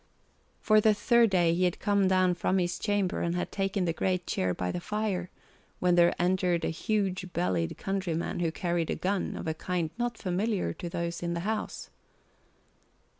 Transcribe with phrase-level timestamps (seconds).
[0.59, 3.93] For the third day he had come down from his chamber and had taken the
[3.93, 5.29] great chair by the fire,
[5.77, 10.17] when there entered a huge bellied countryman who carried a gun of a kind not
[10.17, 11.91] familiar to those in the house.